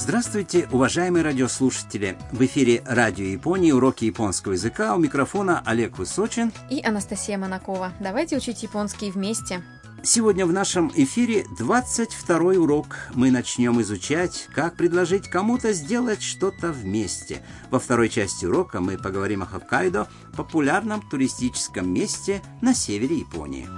[0.00, 2.16] Здравствуйте, уважаемые радиослушатели!
[2.32, 4.96] В эфире Радио Японии, уроки японского языка.
[4.96, 6.52] У микрофона Олег Высочин.
[6.70, 7.92] И Анастасия Монакова.
[8.00, 9.62] Давайте учить японский вместе.
[10.02, 12.96] Сегодня в нашем эфире 22 урок.
[13.14, 17.42] Мы начнем изучать, как предложить кому-то сделать что-то вместе.
[17.70, 23.68] Во второй части урока мы поговорим о Хоккайдо, популярном туристическом месте на севере Японии.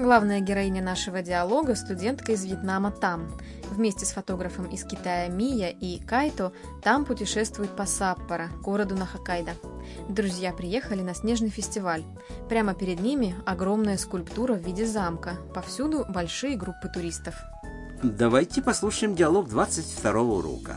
[0.00, 3.36] Главная героиня нашего диалога – студентка из Вьетнама Там.
[3.70, 9.52] Вместе с фотографом из Китая Мия и Кайто Там путешествует по Саппоро, городу на Хоккайдо.
[10.08, 12.04] Друзья приехали на снежный фестиваль.
[12.48, 15.36] Прямо перед ними огромная скульптура в виде замка.
[15.54, 17.34] Повсюду большие группы туристов.
[18.02, 20.76] Давайте послушаем диалог 22 урока.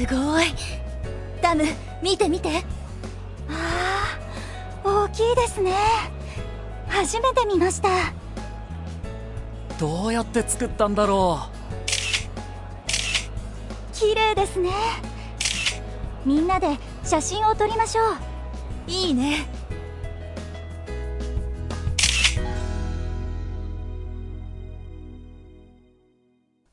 [0.00, 0.44] すごい
[1.42, 1.64] ダム
[2.02, 2.73] 見て見てああ大
[5.14, 5.72] きいですね
[6.88, 7.88] 初めて見ました
[9.78, 11.40] どうやって作ったんだろ
[13.92, 14.70] 綺麗ですね
[16.24, 16.68] みんなで
[17.04, 18.02] 写真を撮りましょ
[18.88, 19.46] ういいね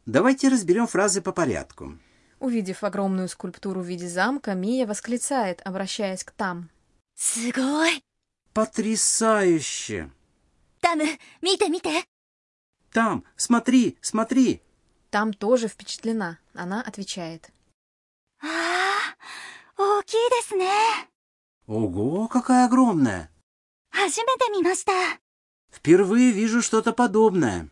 [0.08, 2.00] Давайте разберем фразы по порядку.
[2.40, 6.70] Увидев огромную скульптуру в виде замка, Мия восклицает, обращаясь к Там.
[7.20, 8.04] すごい
[8.53, 10.11] потрясающе!»
[10.81, 11.01] «Там,
[11.41, 12.05] мите, мите!»
[12.93, 14.63] «Там, смотри, смотри!»
[15.13, 16.39] Там тоже впечатлена.
[16.55, 17.51] Она отвечает.
[18.41, 20.01] а
[21.67, 23.31] Ого, какая огромная!
[25.71, 27.69] Впервые вижу что-то подобное.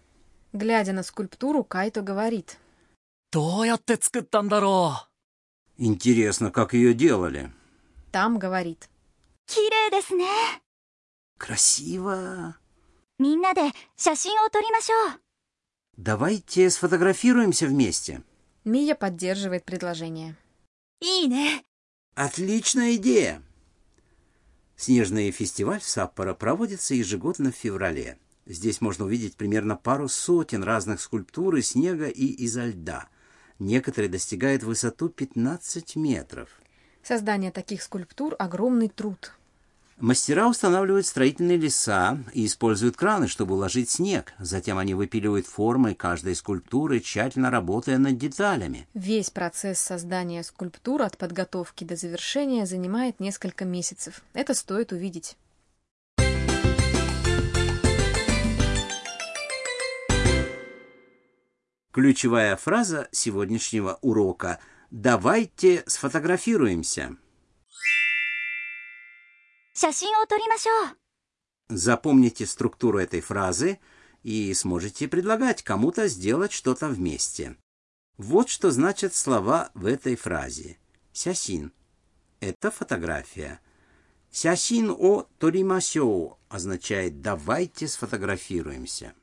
[0.52, 2.58] Глядя на скульптуру, Кайто говорит.
[5.78, 7.50] Интересно, как ее делали.
[8.12, 8.90] Там говорит.
[11.39, 12.55] 綺麗ですね Красиво.
[13.17, 13.61] みんなで
[13.95, 15.21] 写真を撮りましょう
[15.97, 18.21] Давайте сфотографируемся вместе.
[18.65, 20.35] Мия поддерживает предложение.
[21.01, 21.63] いいね
[22.15, 23.41] Отличная идея!
[24.75, 28.17] Снежный фестиваль в Саппоро проводится ежегодно в феврале.
[28.45, 33.07] Здесь можно увидеть примерно пару сотен разных скульптур из снега и изо льда.
[33.59, 36.49] Некоторые достигают высоту 15 метров.
[37.03, 39.33] Создание таких скульптур – огромный труд.
[40.00, 44.32] Мастера устанавливают строительные леса и используют краны, чтобы уложить снег.
[44.38, 48.88] Затем они выпиливают формы каждой скульптуры, тщательно работая над деталями.
[48.94, 54.22] Весь процесс создания скульптур от подготовки до завершения занимает несколько месяцев.
[54.32, 55.36] Это стоит увидеть.
[61.92, 67.16] Ключевая фраза сегодняшнего урока «Давайте сфотографируемся».
[71.70, 73.78] Запомните структуру этой фразы
[74.22, 77.56] и сможете предлагать кому-то сделать что-то вместе.
[78.18, 80.76] Вот что значат слова в этой фразе.
[81.14, 81.72] Сясин–
[82.40, 83.58] это фотография.
[84.30, 89.14] Сясин о торимасё означает «давайте сфотографируемся».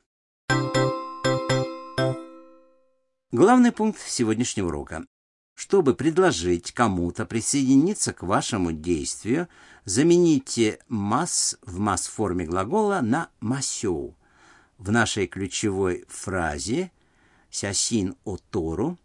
[3.30, 5.06] Главный пункт сегодняшнего урока.
[5.58, 9.48] Чтобы предложить кому-то присоединиться к вашему действию,
[9.84, 14.14] замените мас в масс-форме глагола на «масю».
[14.78, 16.92] В нашей ключевой фразе
[17.50, 19.00] «сясин о тору»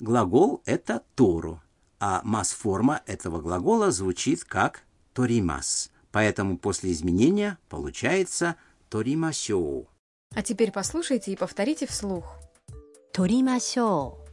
[0.00, 1.60] глагол– это «тору»,
[2.00, 5.90] а масс-форма этого глагола звучит как «торимас».
[6.10, 8.56] Поэтому после изменения получается
[8.88, 9.86] «торимасю».
[10.34, 12.38] А теперь послушайте и повторите вслух.
[13.12, 14.27] «Торимасю».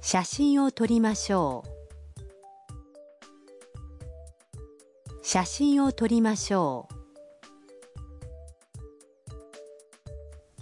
[0.00, 1.76] 写真を撮りましょう
[5.22, 6.96] 写真を撮りましょう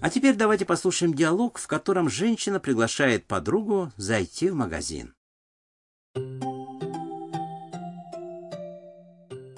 [0.00, 5.14] А теперь давайте послушаем диалог, в котором женщина приглашает подругу зайти в магазин.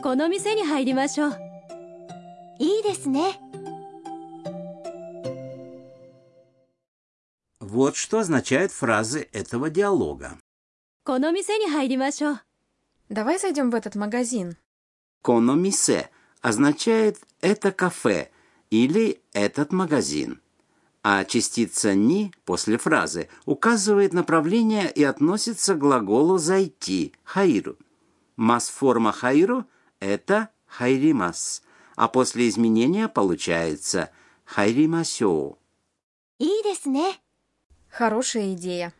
[0.06, 1.36] この店に入りましょう
[2.60, 3.40] いいですね
[7.70, 10.38] Вот что означают фразы этого диалога.
[11.04, 12.40] この店に入りましょう
[13.08, 14.56] Давай зайдем в этот магазин.
[15.22, 18.30] Кономисе означает «это кафе»
[18.70, 20.40] или «этот магазин».
[21.02, 27.76] А частица «ни» после фразы указывает направление и относится к глаголу «зайти» – «хаиру».
[28.36, 31.62] Масс-форма «хаиру» – это «хайримас»,
[31.94, 34.10] а после изменения получается
[34.44, 35.56] «хайримасё».
[36.38, 37.20] いいですね
[37.91, 38.93] Хорошая идея.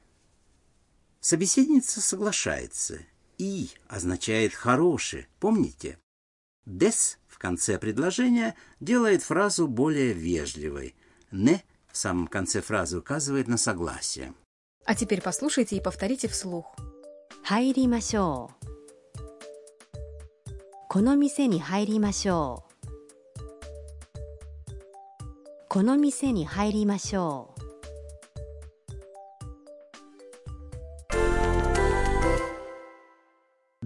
[1.22, 3.00] Собеседница соглашается.
[3.38, 5.98] «И» означает «хороший», помните?
[6.66, 10.94] «Дес» в конце предложения делает фразу более вежливой.
[11.32, 14.34] «Не» в самом конце фразы указывает на согласие.
[14.86, 16.76] А теперь послушайте и повторите вслух.
[17.46, 18.52] «Хайримашоу».
[20.90, 22.66] «Коно мисе ни хайримашоу».
[25.70, 27.51] «Коно мисе ни хайримашоу».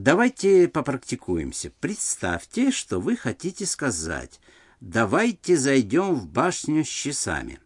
[0.06, 1.72] Давайте попрактикуемся.
[1.80, 4.40] Представьте, что вы хотите сказать.
[4.80, 7.60] Давайте зайдем в башню с часами.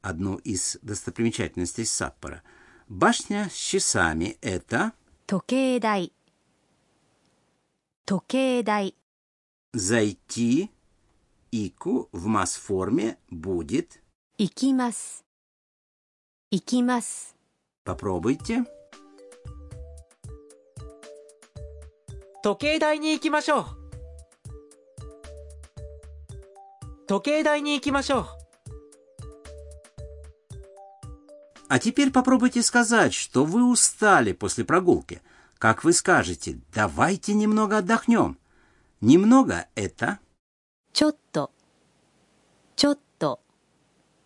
[0.00, 2.44] Одну из достопримечательностей Саппоро.
[2.86, 4.92] Башня с часами— это...
[5.26, 6.12] Токейдай.
[8.04, 8.94] Токейдай.
[9.72, 10.70] Идти
[11.50, 14.00] 行く в ます-форме будет...
[14.38, 15.24] 行きます.
[16.52, 17.34] 行きます.
[17.82, 18.64] Попробуйте.
[22.43, 23.65] 時計台に行きましょう
[27.07, 28.25] 時計台に行きましょう
[31.67, 35.21] А теперь попробуйте сказать, что вы устали после прогулки.
[35.57, 38.37] Как вы скажете, давайте немного отдохнем.
[39.01, 40.19] Немного – это
[40.93, 41.51] ちょっと
[42.75, 43.39] ちょっと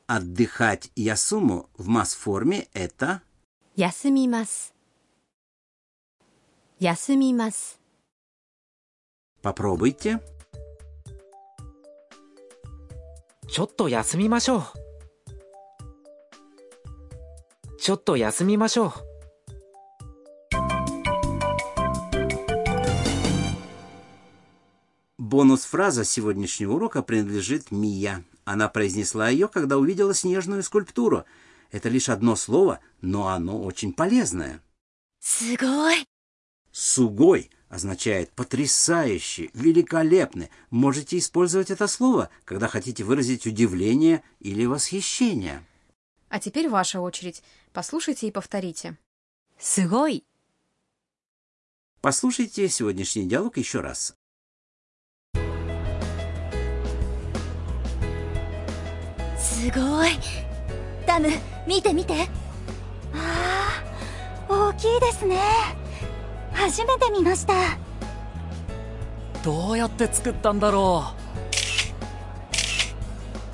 [0.07, 3.22] отдыхать ясуму в масс-форме – это
[3.75, 4.74] 休みます
[6.80, 7.80] 休みます
[9.44, 10.19] попробуйте.
[13.50, 14.63] ちょっと休みましょう
[17.80, 18.94] ちょっと休みましょう
[25.18, 28.24] Бонус-фраза сегодняшнего урока принадлежит Мия.
[28.46, 31.25] Она произнесла ее, когда увидела снежную скульптуру.
[31.72, 34.62] Это лишь одно слово, но оно очень полезное.
[35.19, 36.07] すごい
[36.72, 40.50] Сугой означает потрясающий, великолепный.
[40.69, 45.63] Можете использовать это слово, когда хотите выразить удивление или восхищение.
[46.30, 47.44] А теперь ваша очередь.
[47.74, 48.98] Послушайте и повторите.
[49.60, 50.24] すごい
[52.01, 54.16] Послушайте сегодняшний диалог еще раз.
[59.38, 60.12] すごい
[61.06, 61.28] ダム
[61.68, 62.13] 見て見て
[63.13, 63.84] あ
[64.48, 65.38] あ大きいですね
[66.64, 67.76] 初めて見ました。
[69.43, 71.05] どうやって作ったんだろ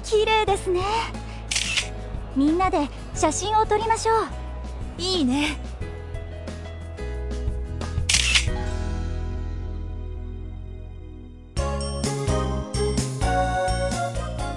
[0.05, 0.81] 綺麗ですね。
[2.37, 5.03] みんなで写真を撮りましょう。
[5.03, 5.59] いいね。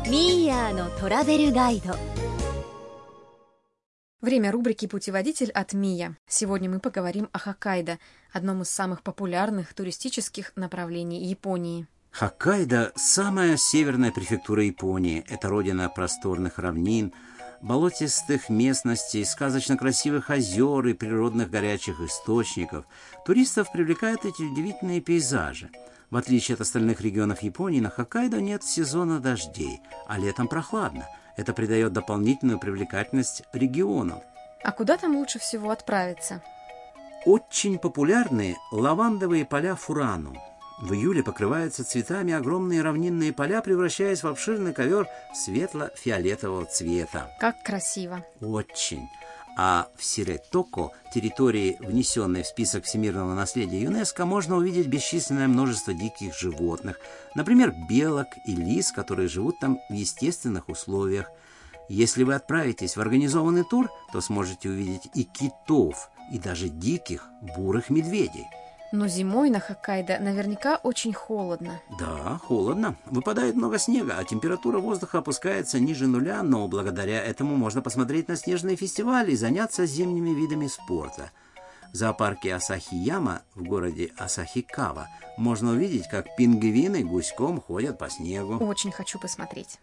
[0.08, 1.96] ミーヤーのトラベルガイド
[4.24, 6.16] Время рубрики «Путеводитель» от Мия.
[6.30, 8.00] Сегодня мы поговорим о Хоккайдо,
[8.32, 11.88] одном из самых популярных туристических направлений Японии.
[12.12, 15.26] Хоккайдо– самая северная префектура Японии.
[15.28, 17.12] Это родина просторных равнин,
[17.62, 22.86] болотистых местностей, сказочно красивых озер и природных горячих источников.
[23.26, 25.70] Туристов привлекают эти удивительные пейзажи.
[26.10, 31.10] В отличие от остальных регионов Японии, на Хоккайдо нет сезона дождей, а летом прохладно.
[31.36, 34.24] Это придает дополнительную привлекательность региону.
[34.64, 36.42] А куда там лучше всего отправиться?
[37.26, 40.36] Очень популярны лавандовые поля Фурану.
[40.82, 47.32] В июле покрываются цветами огромные равнинные поля, превращаясь в обширный ковер светло-фиолетового цвета.
[47.40, 48.26] Как красиво.
[48.42, 49.08] Очень.
[49.56, 56.36] А в Сиретоко, территории, внесенной в список всемирного наследия ЮНЕСКО, можно увидеть бесчисленное множество диких
[56.36, 57.00] животных,
[57.36, 61.30] например, белок и лис, которые живут там в естественных условиях.
[61.88, 67.90] Если вы отправитесь в организованный тур, то сможете увидеть и китов, и даже диких бурых
[67.90, 68.48] медведей.
[68.94, 71.82] Но зимой на Хоккайдо наверняка очень холодно.
[71.98, 72.96] Да, холодно.
[73.08, 78.36] Выпадает много снега, а температура воздуха опускается ниже нуля, но благодаря этому можно посмотреть на
[78.36, 81.32] снежные фестивали и заняться зимними видами спорта.
[81.92, 85.08] В зоопарке Асахияма в городе Асахикава
[85.38, 88.64] можно увидеть, как пингвины гуськом ходят по снегу.
[88.64, 89.80] Очень хочу посмотреть.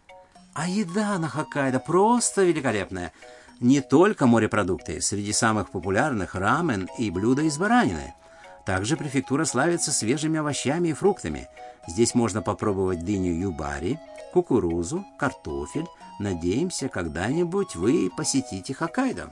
[0.53, 3.11] А еда на Хоккайдо просто великолепная.
[3.59, 8.13] Не только морепродукты, среди самых популярных рамен и блюда из баранины.
[8.71, 11.49] Также префектура славится свежими овощами и фруктами.
[11.89, 13.99] Здесь можно попробовать дыню юбари,
[14.31, 15.87] кукурузу, картофель.
[16.21, 19.29] Надеемся, когда-нибудь вы посетите Хоккайдо.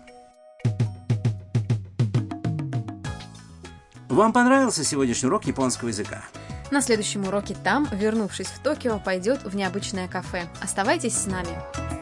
[4.10, 6.22] Вам понравился сегодняшний урок японского языка?
[6.70, 10.50] На следующем уроке там, вернувшись в Токио, пойдет в необычное кафе.
[10.62, 11.99] Оставайтесь с нами.